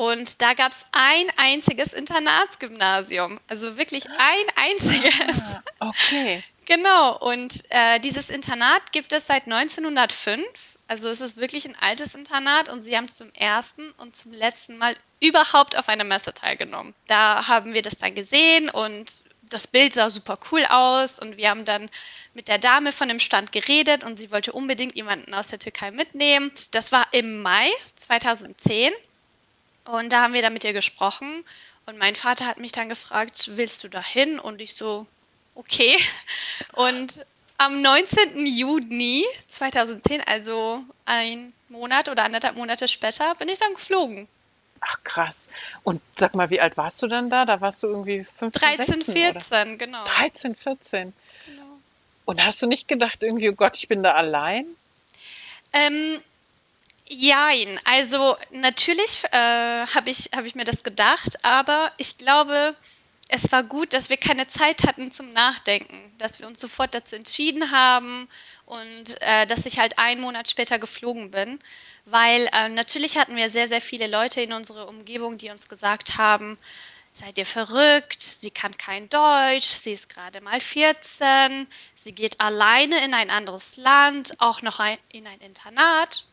Und 0.00 0.40
da 0.40 0.54
gab 0.54 0.72
es 0.72 0.78
ein 0.92 1.26
einziges 1.36 1.92
Internatsgymnasium. 1.92 3.38
Also 3.48 3.76
wirklich 3.76 4.08
ein 4.08 4.46
einziges. 4.56 5.56
Ah, 5.78 5.90
okay. 5.90 6.42
genau. 6.66 7.18
Und 7.18 7.64
äh, 7.68 8.00
dieses 8.00 8.30
Internat 8.30 8.92
gibt 8.92 9.12
es 9.12 9.26
seit 9.26 9.44
1905. 9.44 10.78
Also 10.90 11.08
es 11.08 11.20
ist 11.20 11.36
wirklich 11.36 11.68
ein 11.68 11.76
altes 11.80 12.16
Internat 12.16 12.68
und 12.68 12.82
sie 12.82 12.96
haben 12.96 13.06
zum 13.06 13.32
ersten 13.34 13.92
und 13.92 14.16
zum 14.16 14.32
letzten 14.32 14.76
Mal 14.76 14.96
überhaupt 15.20 15.78
auf 15.78 15.88
einer 15.88 16.02
Messe 16.02 16.34
teilgenommen. 16.34 16.96
Da 17.06 17.46
haben 17.46 17.74
wir 17.74 17.82
das 17.82 17.98
dann 17.98 18.16
gesehen 18.16 18.68
und 18.68 19.22
das 19.42 19.68
Bild 19.68 19.94
sah 19.94 20.10
super 20.10 20.36
cool 20.50 20.64
aus 20.68 21.20
und 21.20 21.36
wir 21.36 21.48
haben 21.48 21.64
dann 21.64 21.88
mit 22.34 22.48
der 22.48 22.58
Dame 22.58 22.90
von 22.90 23.06
dem 23.06 23.20
Stand 23.20 23.52
geredet 23.52 24.02
und 24.02 24.18
sie 24.18 24.32
wollte 24.32 24.52
unbedingt 24.52 24.96
jemanden 24.96 25.32
aus 25.32 25.46
der 25.46 25.60
Türkei 25.60 25.92
mitnehmen. 25.92 26.50
Das 26.72 26.90
war 26.90 27.06
im 27.12 27.40
Mai 27.40 27.70
2010 27.94 28.92
und 29.84 30.10
da 30.10 30.22
haben 30.22 30.34
wir 30.34 30.42
dann 30.42 30.54
mit 30.54 30.64
ihr 30.64 30.72
gesprochen 30.72 31.44
und 31.86 31.98
mein 31.98 32.16
Vater 32.16 32.46
hat 32.46 32.58
mich 32.58 32.72
dann 32.72 32.88
gefragt, 32.88 33.48
willst 33.54 33.84
du 33.84 33.88
da 33.88 34.02
hin? 34.02 34.40
Und 34.40 34.60
ich 34.60 34.74
so, 34.74 35.06
okay. 35.54 35.96
Und 36.72 37.24
am 37.60 37.82
19. 37.82 38.46
Juni 38.46 39.26
2010, 39.46 40.22
also 40.22 40.82
ein 41.04 41.52
Monat 41.68 42.08
oder 42.08 42.24
anderthalb 42.24 42.56
Monate 42.56 42.88
später, 42.88 43.34
bin 43.34 43.50
ich 43.50 43.58
dann 43.58 43.74
geflogen. 43.74 44.28
Ach 44.80 44.96
krass. 45.04 45.48
Und 45.84 46.00
sag 46.16 46.34
mal, 46.34 46.48
wie 46.48 46.58
alt 46.62 46.78
warst 46.78 47.02
du 47.02 47.06
denn 47.06 47.28
da? 47.28 47.44
Da 47.44 47.60
warst 47.60 47.82
du 47.82 47.88
irgendwie 47.88 48.24
15, 48.24 48.50
13, 48.62 48.86
16, 48.86 49.14
14, 49.14 49.68
oder? 49.68 49.76
genau. 49.76 50.04
13, 50.06 50.56
14. 50.56 51.12
genau. 51.44 51.62
Und 52.24 52.42
hast 52.42 52.62
du 52.62 52.66
nicht 52.66 52.88
gedacht, 52.88 53.22
irgendwie, 53.22 53.50
oh 53.50 53.54
Gott, 53.54 53.76
ich 53.76 53.88
bin 53.88 54.02
da 54.02 54.14
allein? 54.14 54.64
Ähm, 55.74 56.18
Jein, 57.12 57.80
also 57.84 58.36
natürlich 58.52 59.24
äh, 59.32 59.36
habe 59.36 60.08
ich, 60.08 60.30
hab 60.32 60.44
ich 60.44 60.54
mir 60.54 60.64
das 60.64 60.84
gedacht, 60.84 61.44
aber 61.44 61.90
ich 61.96 62.16
glaube, 62.16 62.74
es 63.32 63.52
war 63.52 63.62
gut, 63.62 63.94
dass 63.94 64.10
wir 64.10 64.16
keine 64.16 64.48
Zeit 64.48 64.86
hatten 64.86 65.12
zum 65.12 65.30
Nachdenken, 65.30 66.12
dass 66.18 66.40
wir 66.40 66.48
uns 66.48 66.60
sofort 66.60 66.94
dazu 66.94 67.14
entschieden 67.14 67.70
haben 67.70 68.28
und 68.66 69.20
äh, 69.20 69.46
dass 69.46 69.66
ich 69.66 69.78
halt 69.78 69.98
einen 69.98 70.20
Monat 70.20 70.50
später 70.50 70.80
geflogen 70.80 71.30
bin, 71.30 71.60
weil 72.06 72.48
äh, 72.52 72.68
natürlich 72.68 73.18
hatten 73.18 73.36
wir 73.36 73.48
sehr, 73.48 73.68
sehr 73.68 73.80
viele 73.80 74.08
Leute 74.08 74.40
in 74.40 74.52
unserer 74.52 74.88
Umgebung, 74.88 75.38
die 75.38 75.50
uns 75.50 75.68
gesagt 75.68 76.18
haben, 76.18 76.58
seid 77.12 77.38
ihr 77.38 77.46
verrückt, 77.46 78.20
sie 78.20 78.50
kann 78.50 78.76
kein 78.76 79.08
Deutsch, 79.08 79.66
sie 79.66 79.92
ist 79.92 80.08
gerade 80.08 80.40
mal 80.40 80.60
14, 80.60 81.68
sie 81.94 82.12
geht 82.12 82.40
alleine 82.40 83.04
in 83.04 83.14
ein 83.14 83.30
anderes 83.30 83.76
Land, 83.76 84.40
auch 84.40 84.62
noch 84.62 84.80
ein, 84.80 84.98
in 85.12 85.26
ein 85.28 85.40
Internat 85.40 86.24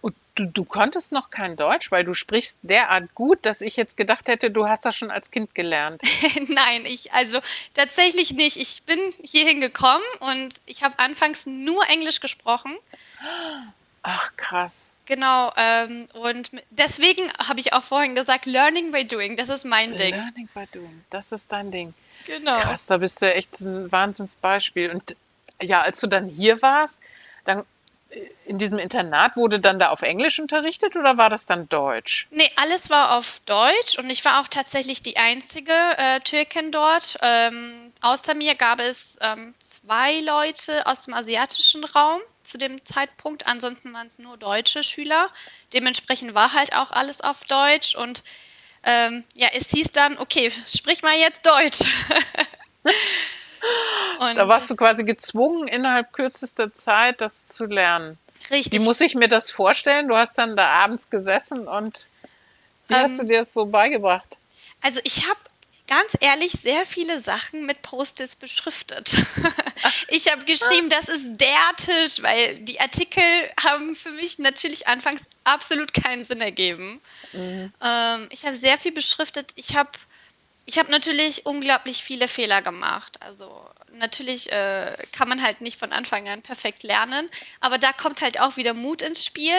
Und 0.00 0.14
du, 0.34 0.46
du 0.46 0.64
konntest 0.64 1.12
noch 1.12 1.30
kein 1.30 1.56
Deutsch, 1.56 1.90
weil 1.90 2.04
du 2.04 2.14
sprichst 2.14 2.58
derart 2.62 3.14
gut, 3.14 3.44
dass 3.44 3.60
ich 3.60 3.76
jetzt 3.76 3.96
gedacht 3.96 4.28
hätte, 4.28 4.50
du 4.50 4.66
hast 4.68 4.84
das 4.84 4.96
schon 4.96 5.10
als 5.10 5.30
Kind 5.30 5.54
gelernt. 5.54 6.02
Nein, 6.48 6.84
ich 6.86 7.12
also 7.12 7.40
tatsächlich 7.74 8.32
nicht. 8.32 8.56
Ich 8.56 8.82
bin 8.84 8.98
hierhin 9.22 9.60
gekommen 9.60 10.04
und 10.20 10.54
ich 10.66 10.82
habe 10.82 10.98
anfangs 10.98 11.46
nur 11.46 11.88
Englisch 11.88 12.20
gesprochen. 12.20 12.76
Ach 14.02 14.32
krass. 14.36 14.90
Genau, 15.06 15.52
ähm, 15.56 16.06
und 16.14 16.52
deswegen 16.70 17.32
habe 17.36 17.58
ich 17.58 17.72
auch 17.72 17.82
vorhin 17.82 18.14
gesagt, 18.14 18.46
Learning 18.46 18.92
by 18.92 19.04
Doing, 19.04 19.36
das 19.36 19.48
ist 19.48 19.64
mein 19.64 19.96
Ding. 19.96 20.14
Learning 20.14 20.48
by 20.54 20.66
doing, 20.72 21.04
das 21.10 21.32
ist 21.32 21.50
dein 21.50 21.72
Ding. 21.72 21.94
Genau. 22.26 22.60
Krass, 22.60 22.86
da 22.86 22.98
bist 22.98 23.20
du 23.20 23.34
echt 23.34 23.60
ein 23.60 23.90
Wahnsinnsbeispiel. 23.90 24.90
Und 24.90 25.16
ja, 25.60 25.80
als 25.80 25.98
du 25.98 26.06
dann 26.06 26.28
hier 26.28 26.62
warst, 26.62 27.00
dann 27.44 27.64
in 28.44 28.58
diesem 28.58 28.78
Internat 28.78 29.36
wurde 29.36 29.60
dann 29.60 29.78
da 29.78 29.90
auf 29.90 30.02
Englisch 30.02 30.40
unterrichtet 30.40 30.96
oder 30.96 31.16
war 31.16 31.30
das 31.30 31.46
dann 31.46 31.68
Deutsch? 31.68 32.26
Nee, 32.30 32.50
alles 32.56 32.90
war 32.90 33.16
auf 33.16 33.40
Deutsch 33.46 33.98
und 33.98 34.10
ich 34.10 34.24
war 34.24 34.40
auch 34.40 34.48
tatsächlich 34.48 35.02
die 35.02 35.16
einzige 35.16 35.72
äh, 35.72 36.20
Türkin 36.20 36.72
dort. 36.72 37.16
Ähm, 37.22 37.92
außer 38.00 38.34
mir 38.34 38.54
gab 38.56 38.80
es 38.80 39.18
ähm, 39.20 39.54
zwei 39.60 40.20
Leute 40.20 40.86
aus 40.86 41.04
dem 41.04 41.14
asiatischen 41.14 41.84
Raum 41.84 42.20
zu 42.42 42.58
dem 42.58 42.84
Zeitpunkt. 42.84 43.46
Ansonsten 43.46 43.92
waren 43.92 44.08
es 44.08 44.18
nur 44.18 44.36
deutsche 44.36 44.82
Schüler. 44.82 45.28
Dementsprechend 45.72 46.34
war 46.34 46.52
halt 46.52 46.74
auch 46.74 46.90
alles 46.90 47.20
auf 47.20 47.44
Deutsch 47.44 47.94
und 47.94 48.24
ähm, 48.82 49.24
ja, 49.36 49.48
es 49.52 49.68
hieß 49.68 49.92
dann, 49.92 50.18
okay, 50.18 50.50
sprich 50.66 51.02
mal 51.02 51.14
jetzt 51.14 51.46
Deutsch. 51.46 51.80
und 54.20 54.36
Da 54.36 54.48
warst 54.48 54.70
du 54.70 54.76
quasi 54.76 55.04
gezwungen, 55.04 55.68
innerhalb 55.68 56.12
kürzester 56.12 56.72
Zeit 56.74 57.20
das 57.20 57.46
zu 57.46 57.64
lernen. 57.66 58.18
Wie 58.48 58.54
richtig. 58.54 58.80
muss 58.82 59.00
ich 59.00 59.14
mir 59.14 59.28
das 59.28 59.50
vorstellen? 59.50 60.08
Du 60.08 60.16
hast 60.16 60.36
dann 60.38 60.56
da 60.56 60.66
abends 60.68 61.10
gesessen 61.10 61.68
und 61.68 62.08
wie 62.88 62.94
hast 62.94 63.18
du 63.18 63.22
Ähm, 63.22 63.28
dir 63.28 63.38
das 63.44 63.48
so 63.54 63.66
beigebracht? 63.66 64.36
Also 64.82 65.00
ich 65.04 65.28
habe 65.28 65.38
ganz 65.86 66.16
ehrlich 66.20 66.52
sehr 66.52 66.86
viele 66.86 67.20
Sachen 67.20 67.66
mit 67.66 67.82
Post-its 67.82 68.36
beschriftet. 68.36 69.16
Ich 70.08 70.30
habe 70.30 70.44
geschrieben, 70.44 70.90
das 70.90 71.08
ist 71.08 71.24
der 71.40 71.72
Tisch, 71.78 72.22
weil 72.22 72.58
die 72.58 72.80
Artikel 72.80 73.22
haben 73.62 73.94
für 73.94 74.10
mich 74.10 74.38
natürlich 74.38 74.86
anfangs 74.86 75.22
absolut 75.44 75.94
keinen 75.94 76.24
Sinn 76.24 76.42
ergeben. 76.42 77.00
Mhm. 77.32 77.72
Ähm, 77.82 78.28
ich 78.30 78.44
habe 78.44 78.56
sehr 78.56 78.76
viel 78.76 78.92
beschriftet. 78.92 79.52
Ich 79.54 79.76
habe 79.76 79.88
ich 80.70 80.78
habe 80.78 80.92
natürlich 80.92 81.46
unglaublich 81.46 82.00
viele 82.00 82.28
Fehler 82.28 82.62
gemacht. 82.62 83.20
Also 83.20 83.68
natürlich 83.90 84.52
äh, 84.52 84.96
kann 85.10 85.28
man 85.28 85.42
halt 85.42 85.60
nicht 85.60 85.80
von 85.80 85.92
Anfang 85.92 86.28
an 86.28 86.42
perfekt 86.42 86.84
lernen, 86.84 87.28
aber 87.58 87.76
da 87.76 87.92
kommt 87.92 88.22
halt 88.22 88.38
auch 88.38 88.56
wieder 88.56 88.72
Mut 88.72 89.02
ins 89.02 89.26
Spiel. 89.26 89.56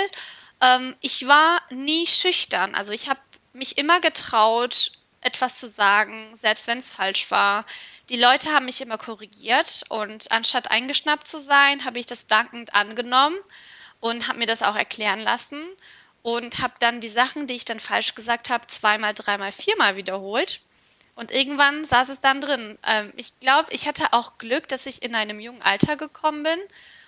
Ähm, 0.62 0.96
ich 1.02 1.28
war 1.28 1.62
nie 1.70 2.08
schüchtern. 2.08 2.76
Also 2.76 2.94
ich 2.94 3.10
habe 3.10 3.20
mich 3.52 3.78
immer 3.78 4.00
getraut, 4.00 4.94
etwas 5.20 5.60
zu 5.60 5.70
sagen, 5.70 6.34
selbst 6.42 6.68
wenn 6.68 6.78
es 6.78 6.90
falsch 6.90 7.30
war. 7.30 7.66
Die 8.08 8.16
Leute 8.16 8.54
haben 8.54 8.64
mich 8.64 8.80
immer 8.80 8.98
korrigiert 8.98 9.84
und 9.90 10.32
anstatt 10.32 10.72
eingeschnappt 10.72 11.28
zu 11.28 11.42
sein, 11.42 11.84
habe 11.84 12.00
ich 12.00 12.06
das 12.06 12.26
dankend 12.26 12.74
angenommen 12.74 13.38
und 14.00 14.30
habe 14.30 14.40
mir 14.40 14.48
das 14.48 14.64
auch 14.64 14.78
erklären 14.78 15.20
lassen 15.20 15.62
und 16.22 16.60
habe 16.60 16.76
dann 16.80 17.02
die 17.02 17.10
Sachen, 17.10 17.48
die 17.48 17.56
ich 17.56 17.66
dann 17.66 17.82
falsch 17.82 18.16
gesagt 18.16 18.50
habe, 18.50 18.66
zweimal, 18.68 19.14
dreimal, 19.14 19.52
viermal 19.52 19.98
wiederholt. 19.98 20.62
Und 21.16 21.32
irgendwann 21.32 21.84
saß 21.84 22.10
es 22.10 22.22
dann 22.22 22.42
drin. 22.42 22.78
Ähm, 22.86 23.14
ich 23.16 23.38
glaube, 23.40 23.68
ich 23.72 23.88
hatte 23.88 24.14
auch 24.14 24.38
Glück, 24.38 24.68
dass 24.68 24.86
ich 24.86 25.04
in 25.04 25.16
einem 25.16 25.40
jungen 25.40 25.62
Alter 25.62 25.98
gekommen 25.98 26.44
bin 26.44 26.60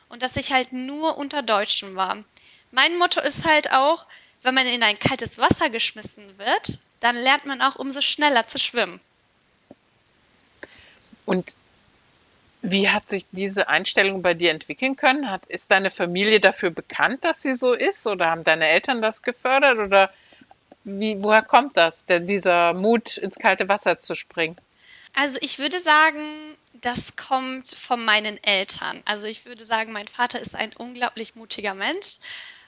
und 0.10 0.22
dass 0.24 0.36
ich 0.36 0.51
halt 0.51 0.74
nur 0.74 1.17
unter 1.17 1.41
Deutschen 1.41 1.95
war. 1.95 2.24
Mein 2.72 2.98
Motto 2.98 3.22
ist 3.22 3.45
halt 3.45 3.72
auch, 3.72 4.05
wenn 4.41 4.53
man 4.53 4.67
in 4.67 4.83
ein 4.83 5.00
kaltes 5.00 5.38
Wasser 5.38 5.69
geschmissen 5.69 6.38
wird, 6.38 6.79
dann 7.00 7.15
lernt 7.15 7.45
man 7.45 7.62
auch 7.62 7.75
umso 7.75 8.01
schneller 8.01 8.48
zu 8.48 8.60
schwimmen. 8.60 9.00
Und 11.25 11.55
wie 12.62 12.89
hat 12.89 13.10
sich 13.10 13.25
diese 13.31 13.67
Einstellung 13.67 14.22
bei 14.22 14.33
dir 14.33 14.51
entwickeln 14.51 14.95
können? 14.95 15.29
Hat, 15.29 15.45
ist 15.48 15.72
deine 15.72 15.91
Familie 15.91 16.39
dafür 16.39 16.72
bekannt, 16.72 17.24
dass 17.24 17.41
sie 17.41 17.53
so 17.53 17.74
ist? 17.74 18.07
Oder 18.07 18.29
haben 18.29 18.43
deine 18.43 18.67
Eltern 18.67 19.01
das 19.01 19.22
gefördert? 19.22 19.79
Oder 19.79 20.13
wie, 20.84 21.22
woher 21.24 21.42
kommt 21.42 21.78
das, 21.78 22.06
der, 22.06 22.20
dieser 22.20 22.74
Mut, 22.74 23.18
ins 23.18 23.38
kalte 23.38 23.70
Wasser 23.70 24.00
zu 24.00 24.16
springen? 24.16 24.58
Also 25.13 25.38
ich 25.42 25.60
würde 25.60 25.80
sagen, 25.80 26.58
das 26.74 27.16
kommt 27.16 27.70
von 27.70 28.04
meinen 28.04 28.42
Eltern. 28.44 29.02
Also 29.06 29.28
ich 29.28 29.46
würde 29.46 29.63
sagen, 29.63 29.92
mein 29.92 30.08
Vater 30.08 30.40
ist 30.40 30.56
ein 30.56 30.74
unglaublich 30.75 31.36
mutiger 31.36 31.74
Mensch. 31.74 32.18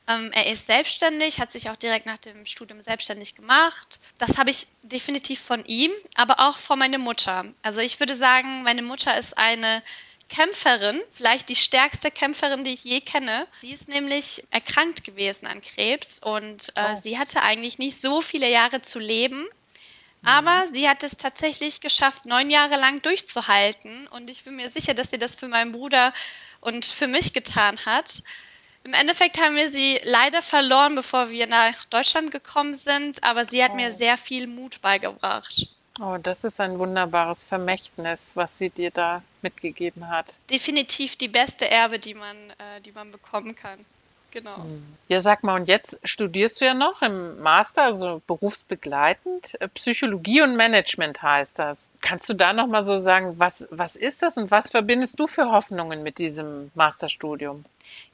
Ähm, 0.08 0.32
er 0.34 0.52
ist 0.52 0.68
selbstständig, 0.68 1.40
hat 1.40 1.52
sich 1.52 1.70
auch 1.70 1.76
direkt 1.76 2.06
nach 2.06 2.20
dem 2.20 2.46
Studium 2.46 2.84
selbstständig 2.84 3.36
gemacht. 3.36 4.00
Das 4.20 4.38
habe 4.38 4.52
ich 4.52 4.68
definitiv 4.84 5.40
von 5.40 5.66
ihm, 5.66 5.92
aber 6.14 6.40
auch 6.40 6.58
von 6.58 6.78
meiner 6.78 7.00
Mutter. 7.00 7.46
Also 7.64 7.82
ich 7.82 8.00
würde 8.00 8.16
sagen, 8.16 8.62
meine 8.62 8.84
Mutter 8.84 9.18
ist 9.18 9.38
eine 9.38 9.82
Kämpferin, 10.30 11.02
vielleicht 11.12 11.50
die 11.50 11.56
stärkste 11.56 12.12
Kämpferin, 12.12 12.64
die 12.64 12.74
ich 12.74 12.84
je 12.84 13.02
kenne. 13.02 13.48
Sie 13.62 13.72
ist 13.72 13.88
nämlich 13.88 14.44
erkrankt 14.52 15.04
gewesen 15.04 15.46
an 15.48 15.62
Krebs 15.62 16.20
und 16.20 16.72
äh, 16.76 16.92
Oh. 16.92 16.96
sie 16.96 17.18
hatte 17.20 17.42
eigentlich 17.42 17.78
nicht 17.80 18.00
so 18.02 18.22
viele 18.22 18.50
Jahre 18.50 18.82
zu 18.82 19.00
leben. 19.00 19.48
Aber 20.28 20.66
sie 20.66 20.90
hat 20.90 21.04
es 21.04 21.18
tatsächlich 21.18 21.82
geschafft, 21.82 22.26
neun 22.26 22.50
Jahre 22.50 22.78
lang 22.78 23.00
durchzuhalten. 23.04 24.08
Und 24.08 24.30
ich 24.32 24.44
bin 24.44 24.56
mir 24.56 24.70
sicher, 24.72 24.96
dass 24.96 25.12
sie 25.12 25.20
das 25.20 25.36
für 25.36 25.48
meinen 25.48 25.72
Bruder 25.72 26.14
und 26.62 26.84
für 26.86 27.06
mich 27.06 27.32
getan 27.34 27.78
hat. 27.86 28.24
Im 28.84 28.94
Endeffekt 28.96 29.40
haben 29.40 29.56
wir 29.56 29.70
sie 29.70 30.00
leider 30.04 30.42
verloren, 30.42 30.96
bevor 30.96 31.30
wir 31.30 31.46
nach 31.46 31.86
Deutschland 31.86 32.32
gekommen 32.32 32.74
sind. 32.74 33.24
Aber 33.24 33.46
sie 33.46 33.64
hat 33.64 33.76
mir 33.76 33.90
Oh. 33.90 33.92
sehr 33.92 34.18
viel 34.18 34.48
Mut 34.48 34.82
beigebracht. 34.82 35.68
Oh, 36.00 36.18
das 36.22 36.44
ist 36.44 36.60
ein 36.60 36.78
wunderbares 36.78 37.46
Vermächtnis, 37.46 38.36
was 38.36 38.58
sie 38.58 38.70
dir 38.70 38.92
da 38.92 39.24
mitgegeben 39.42 40.10
hat. 40.10 40.36
Definitiv 40.50 41.16
die 41.16 41.30
beste 41.30 41.70
Erbe, 41.70 42.00
die 42.00 42.14
man, 42.14 42.36
äh, 42.52 42.82
die 42.82 42.92
man 42.92 43.12
bekommen 43.12 43.56
kann. 43.56 43.86
Genau. 44.36 44.66
Ja, 45.08 45.22
sag 45.22 45.44
mal, 45.44 45.56
und 45.56 45.68
jetzt 45.68 46.00
studierst 46.04 46.60
du 46.62 46.66
ja 46.66 46.74
noch 46.74 47.02
im 47.02 47.42
Master, 47.42 47.84
also 47.84 48.22
berufsbegleitend. 48.28 49.60
Äh, 49.60 49.68
Psychologie 49.70 50.42
und 50.42 50.56
Management 50.56 51.22
heißt 51.22 51.58
das. 51.58 51.90
Kannst 52.02 52.30
du 52.30 52.34
da 52.34 52.54
nochmal 52.54 52.84
so 52.84 52.98
sagen, 52.98 53.40
was, 53.40 53.68
was 53.72 53.96
ist 53.96 54.22
das 54.22 54.38
und 54.38 54.52
was 54.52 54.70
verbindest 54.70 55.20
du 55.20 55.26
für 55.26 55.50
Hoffnungen 55.52 56.04
mit 56.04 56.20
diesem 56.20 56.70
Masterstudium? 56.76 57.66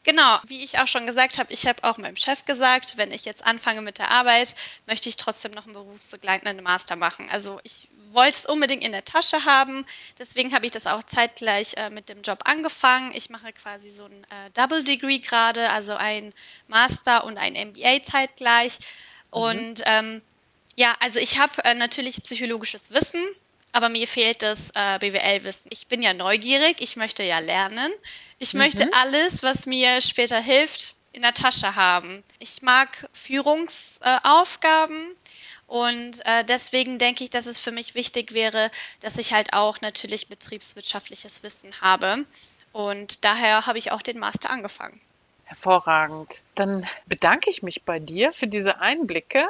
Genau, 0.03 0.39
wie 0.45 0.63
ich 0.63 0.79
auch 0.79 0.87
schon 0.87 1.05
gesagt 1.05 1.39
habe, 1.39 1.51
ich 1.51 1.65
habe 1.65 1.83
auch 1.83 1.97
meinem 1.97 2.17
Chef 2.17 2.45
gesagt, 2.45 2.97
wenn 2.97 3.11
ich 3.11 3.25
jetzt 3.25 3.45
anfange 3.45 3.81
mit 3.81 3.97
der 3.97 4.11
Arbeit, 4.11 4.55
möchte 4.85 5.09
ich 5.09 5.15
trotzdem 5.15 5.51
noch 5.51 5.65
einen 5.65 5.73
berufsbegleitenden 5.73 6.63
Master 6.63 6.95
machen. 6.95 7.27
Also 7.31 7.59
ich 7.63 7.87
wollte 8.13 8.37
es 8.37 8.45
unbedingt 8.45 8.83
in 8.83 8.91
der 8.91 9.05
Tasche 9.05 9.45
haben, 9.45 9.85
deswegen 10.17 10.53
habe 10.53 10.65
ich 10.65 10.71
das 10.71 10.87
auch 10.87 11.03
zeitgleich 11.03 11.75
äh, 11.77 11.89
mit 11.89 12.09
dem 12.09 12.21
Job 12.21 12.39
angefangen. 12.45 13.11
Ich 13.13 13.29
mache 13.29 13.53
quasi 13.53 13.91
so 13.91 14.05
ein 14.05 14.23
äh, 14.25 14.49
Double 14.53 14.83
Degree 14.83 15.19
gerade, 15.19 15.69
also 15.69 15.93
ein 15.93 16.33
Master 16.67 17.23
und 17.23 17.37
ein 17.37 17.53
MBA 17.53 18.03
zeitgleich. 18.03 18.79
Mhm. 18.79 19.41
Und 19.41 19.83
ähm, 19.85 20.21
ja, 20.75 20.95
also 20.99 21.19
ich 21.19 21.39
habe 21.39 21.63
äh, 21.63 21.73
natürlich 21.73 22.21
psychologisches 22.23 22.91
Wissen, 22.91 23.23
aber 23.71 23.89
mir 23.89 24.07
fehlt 24.07 24.41
das 24.41 24.71
äh, 24.75 24.99
BWL-Wissen. 24.99 25.69
Ich 25.71 25.87
bin 25.87 26.01
ja 26.01 26.13
neugierig, 26.13 26.77
ich 26.79 26.95
möchte 26.95 27.23
ja 27.23 27.39
lernen. 27.39 27.91
Ich 28.39 28.53
mhm. 28.53 28.59
möchte 28.59 28.89
alles, 28.93 29.43
was 29.43 29.65
mir 29.65 30.01
später 30.01 30.39
hilft, 30.39 30.95
in 31.13 31.21
der 31.21 31.33
Tasche 31.33 31.75
haben. 31.75 32.23
Ich 32.39 32.61
mag 32.61 33.09
Führungsaufgaben 33.13 35.15
und 35.71 36.19
äh, 36.25 36.43
deswegen 36.43 36.97
denke 36.97 37.23
ich, 37.23 37.29
dass 37.29 37.45
es 37.45 37.57
für 37.57 37.71
mich 37.71 37.95
wichtig 37.95 38.33
wäre, 38.33 38.69
dass 38.99 39.17
ich 39.17 39.31
halt 39.31 39.53
auch 39.53 39.79
natürlich 39.79 40.27
betriebswirtschaftliches 40.27 41.43
Wissen 41.43 41.71
habe. 41.79 42.25
Und 42.73 43.23
daher 43.23 43.65
habe 43.65 43.77
ich 43.77 43.93
auch 43.93 44.01
den 44.01 44.19
Master 44.19 44.49
angefangen. 44.49 44.99
Hervorragend. 45.45 46.43
Dann 46.55 46.85
bedanke 47.05 47.49
ich 47.49 47.63
mich 47.63 47.83
bei 47.83 47.99
dir 47.99 48.33
für 48.33 48.47
diese 48.47 48.81
Einblicke 48.81 49.47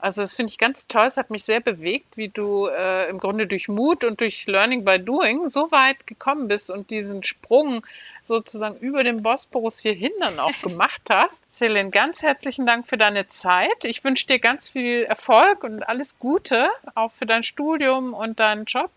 also 0.00 0.22
das 0.22 0.34
finde 0.34 0.50
ich 0.50 0.58
ganz 0.58 0.86
toll. 0.86 1.06
Es 1.06 1.16
hat 1.16 1.30
mich 1.30 1.44
sehr 1.44 1.60
bewegt, 1.60 2.16
wie 2.16 2.28
du 2.28 2.66
äh, 2.66 3.08
im 3.08 3.18
Grunde 3.18 3.46
durch 3.46 3.68
Mut 3.68 4.04
und 4.04 4.20
durch 4.20 4.46
Learning 4.46 4.84
by 4.84 4.98
Doing 4.98 5.48
so 5.48 5.70
weit 5.70 6.06
gekommen 6.06 6.48
bist 6.48 6.70
und 6.70 6.90
diesen 6.90 7.22
Sprung 7.22 7.86
sozusagen 8.22 8.78
über 8.78 9.04
den 9.04 9.22
Bosporus 9.22 9.78
hierhin 9.78 10.12
dann 10.20 10.38
auch 10.38 10.52
gemacht 10.62 11.02
hast. 11.08 11.52
Celine, 11.52 11.90
ganz 11.90 12.22
herzlichen 12.22 12.66
Dank 12.66 12.86
für 12.86 12.98
deine 12.98 13.28
Zeit. 13.28 13.84
Ich 13.84 14.02
wünsche 14.04 14.26
dir 14.26 14.38
ganz 14.38 14.68
viel 14.68 15.04
Erfolg 15.04 15.64
und 15.64 15.82
alles 15.82 16.18
Gute, 16.18 16.68
auch 16.94 17.12
für 17.12 17.26
dein 17.26 17.42
Studium 17.42 18.14
und 18.14 18.40
deinen 18.40 18.64
Job. 18.64 18.90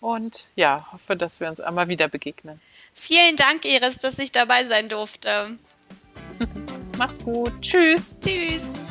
Und 0.00 0.50
ja, 0.54 0.86
hoffe, 0.92 1.16
dass 1.16 1.40
wir 1.40 1.48
uns 1.48 1.60
einmal 1.60 1.88
wieder 1.88 2.08
begegnen. 2.08 2.60
Vielen 2.92 3.36
Dank, 3.36 3.64
Iris, 3.64 3.96
dass 3.96 4.18
ich 4.18 4.32
dabei 4.32 4.64
sein 4.64 4.88
durfte. 4.90 5.56
Mach's 6.98 7.18
gut. 7.24 7.52
Tschüss. 7.62 8.14
Tschüss. 8.20 8.83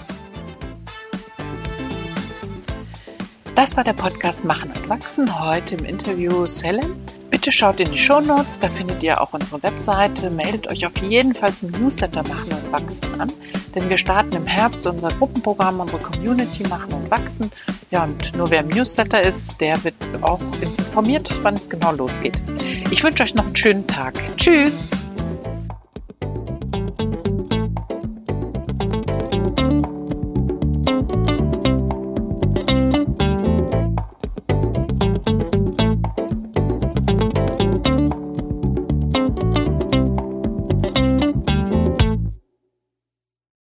Das 3.56 3.78
war 3.78 3.84
der 3.84 3.94
Podcast 3.94 4.44
Machen 4.44 4.72
und 4.72 4.90
Wachsen. 4.90 5.40
Heute 5.40 5.76
im 5.76 5.86
Interview 5.86 6.48
Selim. 6.48 6.96
Bitte 7.30 7.52
schaut 7.52 7.80
in 7.80 7.92
die 7.92 8.00
Show 8.00 8.20
Notes, 8.20 8.60
da 8.60 8.68
findet 8.68 9.04
ihr 9.04 9.22
auch 9.22 9.34
unsere 9.34 9.62
Webseite. 9.62 10.32
Meldet 10.32 10.68
euch 10.68 10.86
auf 10.88 10.98
jeden 11.04 11.36
Fall 11.36 11.54
zum 11.54 11.70
Newsletter 11.70 12.24
Machen 12.24 12.52
und 12.52 12.72
Wachsen 12.72 13.22
an, 13.22 13.32
denn 13.76 13.90
wir 13.90 14.00
starten 14.00 14.36
im 14.36 14.48
Herbst 14.48 14.88
unser 14.88 15.10
Gruppenprogramm, 15.10 15.80
unsere 15.80 16.02
Community 16.02 16.64
Machen 16.68 16.94
und 16.94 17.12
Wachsen. 17.12 17.52
Ja, 17.92 18.06
und 18.06 18.36
nur 18.36 18.50
wer 18.50 18.62
im 18.62 18.70
Newsletter 18.70 19.22
ist, 19.22 19.62
der 19.62 19.84
wird 19.84 19.96
auch 20.22 20.42
informiert, 20.60 21.38
wann 21.44 21.54
es 21.54 21.70
genau 21.70 21.92
losgeht. 21.92 22.42
Ich 22.90 23.04
wünsche 23.04 23.22
euch 23.22 23.36
noch 23.36 23.46
einen 23.46 23.56
schönen 23.56 23.86
Tag. 23.86 24.16
Tschüss! 24.38 24.90